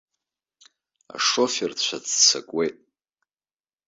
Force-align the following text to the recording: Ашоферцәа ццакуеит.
Ашоферцәа 1.15 1.97
ццакуеит. 2.03 2.77